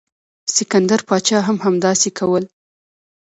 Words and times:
سکندر 0.55 0.99
پاچا 1.07 1.39
هم 1.47 1.57
همداسې 1.65 2.09
کول. 2.17 2.43